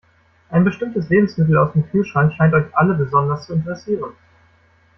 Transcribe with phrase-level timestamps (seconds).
[0.49, 4.13] Ein bestimmtes Lebensmittel aus dem Kühlschrank scheint euch alle besonders zu interessieren.